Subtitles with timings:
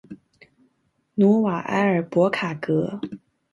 [1.13, 2.99] 努瓦埃尔博卡格。